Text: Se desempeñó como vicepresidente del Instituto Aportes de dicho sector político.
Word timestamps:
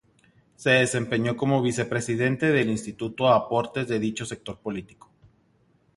Se 0.55 0.71
desempeñó 0.71 1.37
como 1.37 1.61
vicepresidente 1.61 2.47
del 2.51 2.71
Instituto 2.71 3.29
Aportes 3.29 3.87
de 3.87 3.99
dicho 3.99 4.25
sector 4.25 4.57
político. 4.59 5.11